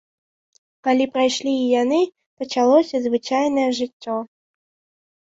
[0.85, 1.99] Калі прайшлі і яны,
[2.43, 4.15] пачалося звычайнае жыццё.